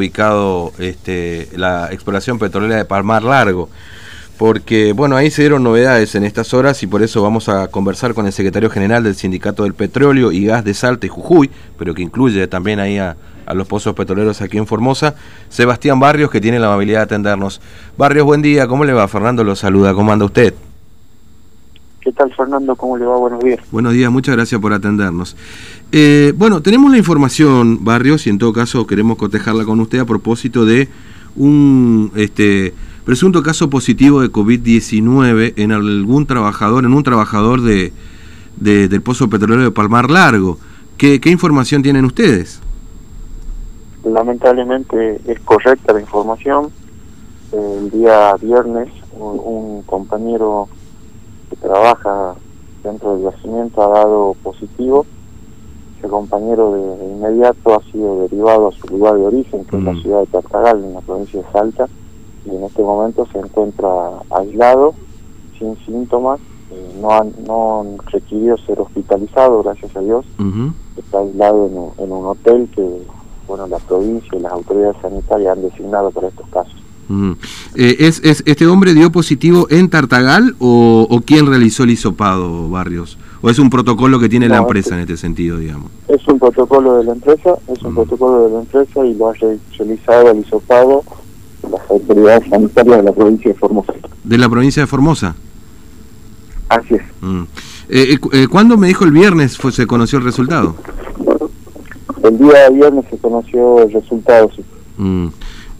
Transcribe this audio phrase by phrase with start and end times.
[0.00, 3.68] ubicado este, la exploración petrolera de Palmar Largo
[4.40, 8.14] porque bueno, ahí se dieron novedades en estas horas y por eso vamos a conversar
[8.14, 11.92] con el secretario general del Sindicato del Petróleo y Gas de Salta y Jujuy, pero
[11.92, 13.18] que incluye también ahí a,
[13.52, 15.14] los pozos petroleros aquí en Formosa,
[15.50, 17.60] Sebastián Barrios, que tiene la amabilidad de atendernos.
[17.98, 19.06] Barrios, buen día, ¿cómo le va?
[19.08, 20.54] Fernando lo saluda, ¿cómo anda usted?
[22.00, 22.76] ¿Qué tal Fernando?
[22.76, 23.16] ¿Cómo le va?
[23.16, 23.60] Buenos días.
[23.70, 25.36] Buenos días, muchas gracias por atendernos.
[25.92, 30.06] Eh, bueno, tenemos la información, Barrios, y en todo caso queremos cotejarla con usted a
[30.06, 30.88] propósito de
[31.36, 32.10] un...
[32.16, 32.72] este
[33.04, 37.92] presunto caso positivo de COVID-19 en algún trabajador, en un trabajador de,
[38.56, 40.58] del Pozo Petrolero de Palmar Largo.
[40.96, 42.60] ¿Qué, información tienen ustedes?
[44.04, 46.70] Lamentablemente es correcta la información.
[47.52, 50.68] El día viernes un, compañero
[51.50, 52.34] que trabaja
[52.82, 55.04] dentro del yacimiento ha dado positivo.
[55.98, 59.92] Ese compañero de, inmediato ha sido derivado a su lugar de origen, que es la
[59.92, 60.02] mm.
[60.02, 61.88] ciudad de Tartagal, en la provincia de Salta
[62.44, 63.88] y en este momento se encuentra
[64.30, 64.94] aislado,
[65.58, 70.24] sin síntomas, eh, no, han, no requirió ser hospitalizado, gracias a Dios,
[70.96, 72.86] está aislado en un, hotel que
[73.46, 76.79] bueno la provincia y las autoridades sanitarias han designado para estos casos.
[77.74, 82.68] Eh, ¿es, ¿Es este hombre dio positivo en Tartagal o, o quién realizó el hisopado,
[82.68, 83.18] Barrios?
[83.42, 85.90] ¿O es un protocolo que tiene la empresa en este sentido, digamos?
[86.08, 89.32] Es un protocolo de la empresa, es un protocolo de la empresa y lo ha
[89.32, 91.02] realizado el hisopado
[91.70, 93.92] las autoridades sanitarias de la provincia de Formosa.
[94.24, 95.34] ¿De la provincia de Formosa?
[96.68, 97.02] Así es.
[97.20, 97.42] Mm.
[97.88, 100.76] Eh, eh, ¿Cuándo me dijo el viernes fue, se conoció el resultado?
[102.22, 104.62] El día viernes se conoció el resultado, sí.
[104.98, 105.28] Mm.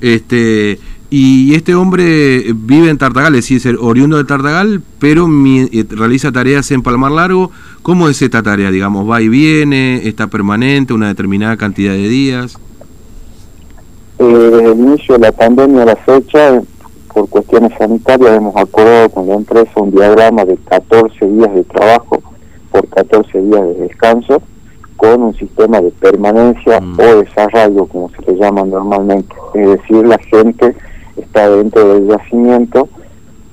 [0.00, 5.28] Este, y este hombre vive en Tartagal, es decir, oriundo de Tartagal, pero
[5.90, 7.50] realiza tareas en Palmar Largo.
[7.82, 8.70] ¿Cómo es esta tarea?
[8.70, 12.58] Digamos, va y viene, está permanente, una determinada cantidad de días
[14.26, 16.60] desde el inicio de la pandemia a la fecha,
[17.12, 22.22] por cuestiones sanitarias, hemos acordado con la empresa un diagrama de 14 días de trabajo
[22.70, 24.42] por 14 días de descanso,
[24.96, 27.00] con un sistema de permanencia mm.
[27.00, 29.34] o desarrollo, como se le llama normalmente.
[29.54, 30.76] Es decir, la gente
[31.20, 32.88] está dentro del yacimiento,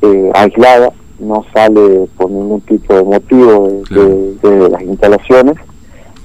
[0.02, 5.58] eh, aislada, no sale por ningún tipo de motivo de las instalaciones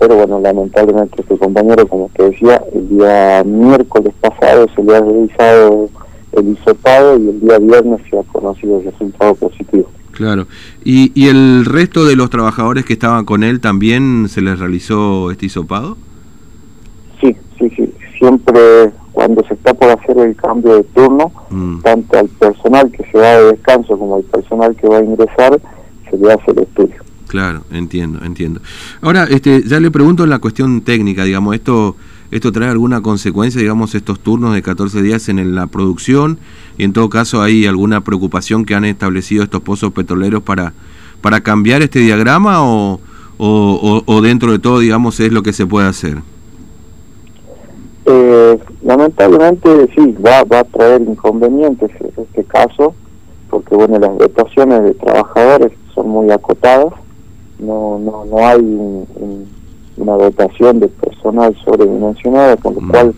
[0.02, 5.00] pero bueno, lamentablemente este compañero, como te decía, el día miércoles pasado se le ha
[5.00, 5.90] realizado
[6.32, 9.88] el hisopado y el día viernes se ha conocido el resultado positivo.
[10.10, 10.48] Claro.
[10.84, 15.30] ¿Y, ¿Y el resto de los trabajadores que estaban con él también se les realizó
[15.30, 15.96] este hisopado?
[17.20, 17.94] Sí, sí, sí.
[18.18, 18.90] Siempre
[19.22, 21.82] cuando se está por hacer el cambio de turno, mm.
[21.82, 25.60] tanto al personal que se va de descanso como al personal que va a ingresar,
[26.10, 26.96] se le hace el estudio.
[27.28, 28.60] Claro, entiendo, entiendo.
[29.00, 31.94] Ahora, este, ya le pregunto en la cuestión técnica, digamos, esto
[32.32, 36.38] esto trae alguna consecuencia, digamos, estos turnos de 14 días en la producción
[36.76, 40.72] y en todo caso hay alguna preocupación que han establecido estos pozos petroleros para
[41.20, 43.00] para cambiar este diagrama o,
[43.38, 46.18] o, dentro de todo, digamos, es lo que se puede hacer.
[48.04, 52.94] Eh, lamentablemente sí, va, va a traer inconvenientes en este caso,
[53.48, 56.92] porque bueno, las dotaciones de trabajadores son muy acotadas
[57.62, 59.06] no, no, no hay
[59.96, 62.90] una dotación de personal sobredimensionada, con lo mm.
[62.90, 63.14] cual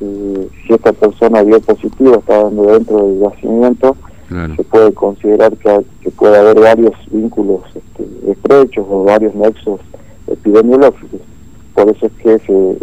[0.00, 3.96] eh, si esta persona dio positivo, está dando dentro del yacimiento,
[4.56, 9.80] se puede considerar que, que, puede haber varios vínculos este, estrechos o varios nexos
[10.26, 11.20] epidemiológicos.
[11.74, 12.76] Por eso es que se,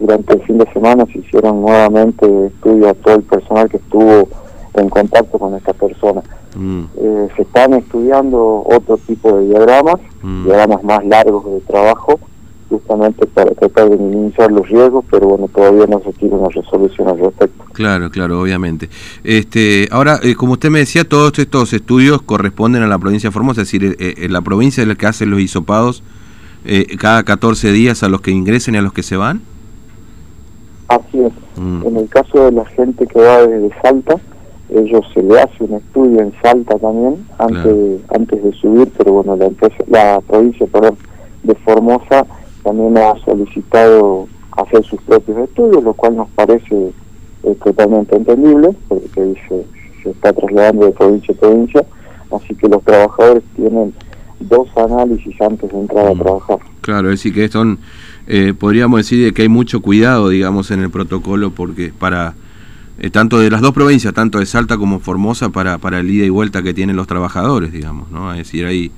[0.00, 4.28] durante el fin de semana se hicieron nuevamente estudios a todo el personal que estuvo
[4.74, 6.22] en contacto con esta persona.
[6.56, 6.82] Mm.
[6.96, 10.44] Eh, se están estudiando otro tipo de diagramas, mm.
[10.44, 12.18] diagramas más largos de trabajo,
[12.68, 17.08] justamente para tratar de minimizar los riesgos, pero bueno, todavía no se tiene una resolución
[17.08, 17.64] al respecto.
[17.72, 18.88] Claro, claro, obviamente.
[19.22, 23.32] Este, ahora, eh, como usted me decía, todos estos estudios corresponden a la provincia de
[23.32, 26.02] Formosa, es decir, eh, la provincia es la que hace los hisopados
[26.98, 29.40] cada 14 días a los que ingresen y a los que se van.
[30.90, 31.32] Así es.
[31.56, 31.86] Mm.
[31.86, 34.16] En el caso de la gente que va desde Salta,
[34.74, 39.36] ellos se le hace un estudio en Salta también antes antes de subir pero bueno
[39.36, 40.96] la empresa la provincia perdón,
[41.42, 42.24] de Formosa
[42.62, 46.92] también ha solicitado hacer sus propios estudios lo cual nos parece
[47.42, 49.64] eh, totalmente entendible porque dice
[50.02, 51.84] se está trasladando de provincia a provincia
[52.32, 53.92] así que los trabajadores tienen
[54.38, 56.18] dos análisis antes de entrar a mm.
[56.18, 57.78] trabajar claro es decir que son
[58.26, 62.34] eh, podríamos decir que hay mucho cuidado digamos en el protocolo porque para
[63.02, 66.26] eh, tanto de las dos provincias, tanto de Salta como Formosa, para, para el ida
[66.26, 68.30] y vuelta que tienen los trabajadores, digamos, ¿no?
[68.32, 68.92] Es decir, hay,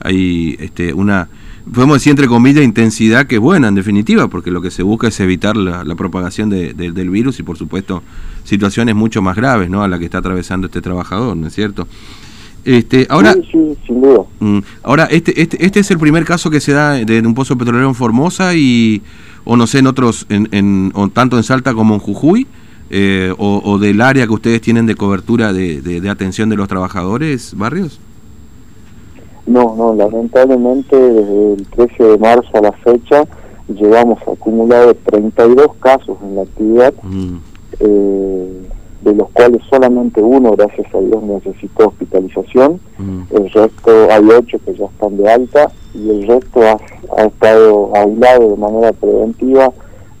[0.00, 1.30] hay este, una...
[1.72, 5.08] podemos decir entre comillas, intensidad que es buena en definitiva, porque lo que se busca
[5.08, 8.02] es evitar la, propagación del virus y por supuesto
[8.44, 9.82] situaciones mucho más graves, ¿no?
[9.82, 11.88] A la que está atravesando este trabajador, ¿no es cierto?
[12.68, 14.24] Este, ahora, sí, sin duda.
[14.40, 17.56] Mm, ahora, este, este, este es el primer caso que se da de, un pozo
[17.56, 19.00] petrolero en Formosa y,
[19.46, 22.46] o no sé, en otros, en, en tanto en Salta como en Jujuy,
[22.90, 27.56] eh, o, del área que ustedes tienen de cobertura de, de, atención de los trabajadores,
[27.56, 28.00] barrios.
[29.46, 33.24] No, no, lamentablemente desde el 13 de marzo a la fecha
[33.68, 36.92] llevamos acumulado 32 casos en la actividad.
[37.02, 37.36] Mm.
[37.80, 38.68] Eh,
[39.02, 42.80] de los cuales solamente uno, gracias a Dios, necesitó hospitalización.
[42.98, 43.20] Mm.
[43.30, 48.50] El resto, hay ocho que ya están de alta y el resto ha, estado aislado
[48.50, 49.72] de manera preventiva,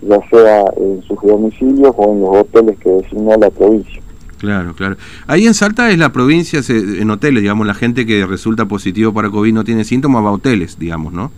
[0.02, 4.00] ya sea en sus domicilios o en los hoteles que designó la provincia.
[4.38, 4.96] Claro, claro.
[5.26, 9.30] Ahí en Salta es la provincia, en hoteles, digamos, la gente que resulta positivo para
[9.30, 11.32] COVID no tiene síntomas, va a hoteles, digamos, ¿no?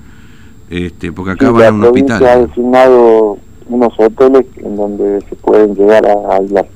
[0.69, 2.25] Este, porque acá va a un hospital.
[2.25, 3.39] ha designado
[3.69, 6.67] unos hoteles en donde se pueden llegar a aislar.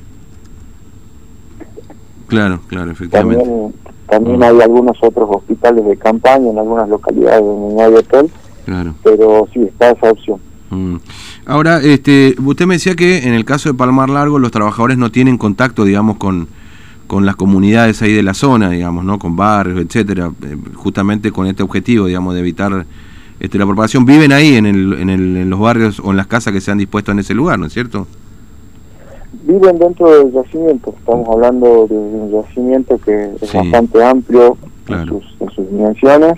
[2.34, 3.44] Claro, claro, efectivamente.
[4.08, 8.30] También, hay algunos otros hospitales de campaña en algunas localidades donde no hay hotel,
[8.64, 8.94] claro.
[9.02, 10.40] pero sí está esa opción.
[10.70, 10.96] Mm.
[11.46, 15.10] Ahora, este, usted me decía que en el caso de Palmar Largo los trabajadores no
[15.10, 16.48] tienen contacto, digamos, con,
[17.06, 19.18] con las comunidades ahí de la zona, digamos, ¿no?
[19.18, 22.86] Con barrios, etcétera, eh, justamente con este objetivo, digamos, de evitar
[23.40, 24.04] este, la propagación.
[24.04, 26.70] Viven ahí en, el, en, el, en los barrios o en las casas que se
[26.70, 28.06] han dispuesto en ese lugar, ¿no es cierto?
[29.44, 30.94] Viven dentro del yacimiento.
[30.98, 34.56] Estamos hablando de un yacimiento que es bastante amplio
[34.88, 36.34] en, sus, dimensiones.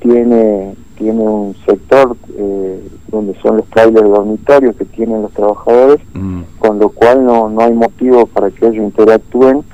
[0.00, 6.42] Tiene tiene un sector eh, donde son los trailers dormitorios que tienen los trabajadores, mm.
[6.58, 9.64] con lo cual no, no hay motivo para que ellos interactúen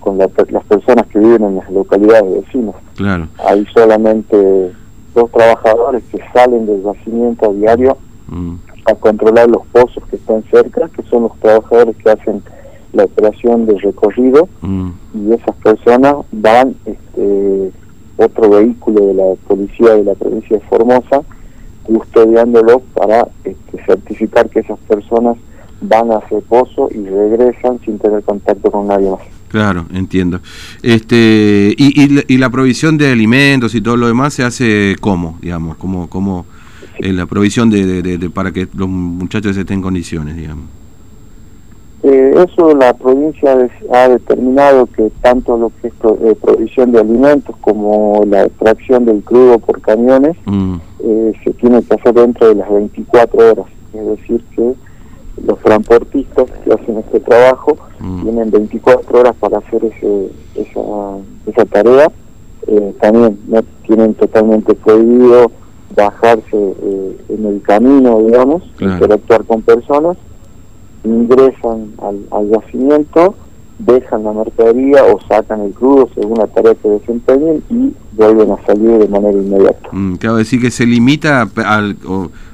[0.00, 2.74] con las personas que viven en las localidades vecinas.
[2.96, 3.28] Claro.
[3.46, 4.72] Hay solamente
[5.14, 7.96] dos trabajadores que salen del yacimiento a diario
[8.28, 8.56] mm
[8.86, 12.42] a controlar los pozos que están cerca, que son los trabajadores que hacen
[12.92, 14.90] la operación de recorrido mm.
[15.14, 17.72] y esas personas van este,
[18.16, 21.22] otro vehículo de la policía de la provincia de Formosa
[21.82, 25.36] custodiándolo para este, certificar que esas personas
[25.80, 29.20] van a ese pozo y regresan sin tener contacto con nadie más.
[29.48, 30.40] Claro, entiendo.
[30.82, 35.76] Este y, y, la, provisión de alimentos y todo lo demás se hace cómo, digamos,
[35.76, 36.46] cómo, cómo
[36.98, 40.64] en la provisión de, para que los muchachos estén en condiciones, digamos.
[42.02, 43.56] Eh, eso la provincia
[43.90, 49.22] ha determinado que tanto lo que es eh, provisión de alimentos como la extracción del
[49.22, 50.74] crudo por camiones mm.
[51.02, 53.66] eh, se tiene que hacer dentro de las 24 horas.
[53.94, 54.74] Es decir, que
[55.46, 58.22] los transportistas que hacen este trabajo mm.
[58.22, 60.80] tienen 24 horas para hacer ese, esa,
[61.46, 62.12] esa tarea.
[63.00, 65.50] también no tienen totalmente prohibido
[65.94, 70.16] bajarse eh, en el camino, digamos, interactuar con personas,
[71.04, 73.34] ingresan al, al, yacimiento,
[73.78, 78.66] dejan la mercadería o sacan el crudo según la tarea que desempeñen y vuelven a
[78.66, 79.88] salir de manera inmediata.
[79.92, 81.96] Mm, claro, decir que se limita al,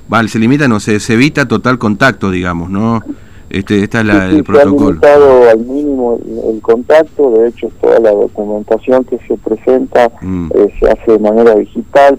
[0.08, 3.02] vale, se limita, no se, se evita total contacto, digamos, ¿no?
[3.50, 5.00] Este, esta es la, el protocolo.
[5.00, 6.20] Se ha limitado al mínimo
[6.52, 10.50] el, contacto, de hecho toda la documentación que se presenta mm.
[10.54, 12.19] eh, se hace de manera digital,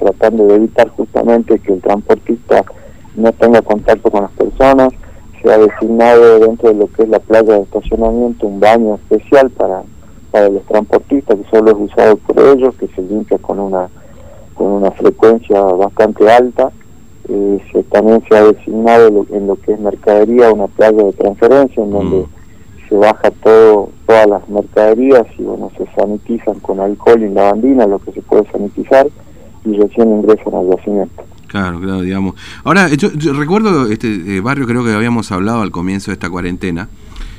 [0.00, 2.64] tratando de evitar justamente que el transportista
[3.14, 4.92] no tenga contacto con las personas.
[5.40, 9.50] Se ha designado dentro de lo que es la playa de estacionamiento un baño especial
[9.50, 9.82] para,
[10.30, 13.88] para los transportistas que solo es usado por ellos, que se limpia con una,
[14.54, 16.70] con una frecuencia bastante alta.
[17.28, 21.82] Eh, se, también se ha designado en lo que es mercadería una playa de transferencia
[21.82, 22.88] en donde mm.
[22.88, 28.00] se baja todo todas las mercaderías y bueno se sanitizan con alcohol y lavandina lo
[28.00, 29.06] que se puede sanitizar
[29.64, 31.24] y recién ingresan al yacimiento.
[31.46, 32.36] Claro, claro, digamos.
[32.62, 36.88] Ahora, yo, recuerdo este eh, barrio, creo que habíamos hablado al comienzo de esta cuarentena,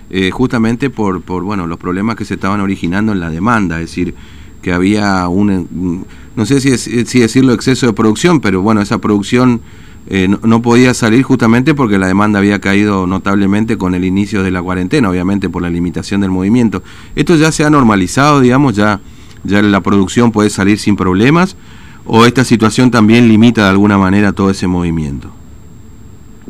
[0.09, 3.87] eh, justamente por, por bueno los problemas que se estaban originando en la demanda, es
[3.87, 4.13] decir,
[4.61, 9.61] que había un, no sé si, si decirlo exceso de producción, pero bueno, esa producción
[10.07, 14.43] eh, no, no, podía salir justamente porque la demanda había caído notablemente con el inicio
[14.43, 16.83] de la cuarentena, obviamente por la limitación del movimiento.
[17.15, 18.99] Esto ya se ha normalizado, digamos, ya,
[19.45, 21.55] ya la producción puede salir sin problemas
[22.13, 25.29] o esta situación también limita de alguna manera todo ese movimiento?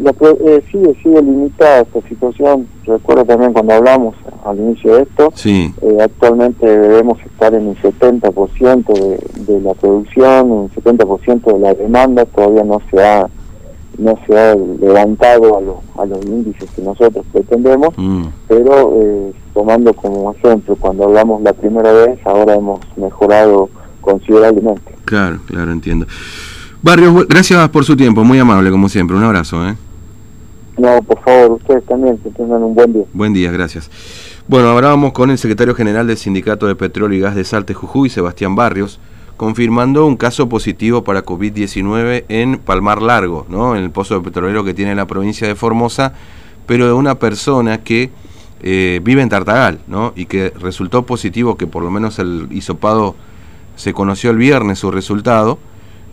[0.04, 2.68] Eh, sigue, sigue limitada esta situación.
[2.84, 5.72] Recuerdo también cuando hablamos al inicio de esto, sí.
[5.84, 11.76] Eh, actualmente debemos estar en un 70% de, de la producción, un 70% de la
[11.76, 13.30] demanda, todavía no se ha
[14.00, 18.24] no se ha levantado a, los a los índices que nosotros pretendemos, mm.
[18.48, 23.70] pero eh, tomando como ejemplo, cuando hablamos la primera vez, ahora hemos mejorado
[24.02, 24.96] considerablemente.
[25.06, 26.08] Claro, claro, entiendo.
[26.82, 29.68] Barrios, gracias por su tiempo, muy amable como siempre, un abrazo.
[29.68, 29.76] ¿eh?
[30.78, 33.04] No, por favor, ustedes también, que tengan un buen día.
[33.14, 33.90] Buen día, gracias.
[34.48, 38.10] Bueno, hablábamos con el secretario general del Sindicato de Petróleo y Gas de Salte Jujuy,
[38.10, 39.00] Sebastián Barrios,
[39.38, 43.76] confirmando un caso positivo para COVID-19 en Palmar Largo, ¿no?
[43.76, 46.14] en el pozo de petrolero que tiene la provincia de Formosa,
[46.66, 48.10] pero de una persona que
[48.62, 50.14] eh, vive en Tartagal, ¿no?
[50.16, 53.16] y que resultó positivo, que por lo menos el hisopado
[53.82, 55.58] se conoció el viernes su resultado,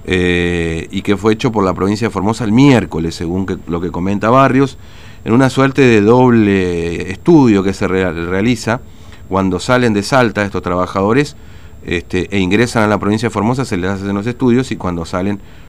[0.07, 3.91] eh, y que fue hecho por la provincia de Formosa el miércoles, según lo que
[3.91, 4.79] comenta Barrios,
[5.27, 8.81] en una suerte de doble estudio que se realiza
[9.29, 11.37] cuando salen de Salta estos trabajadores
[11.85, 15.05] este, e ingresan a la provincia de Formosa, se les hacen los estudios y cuando
[15.05, 15.39] salen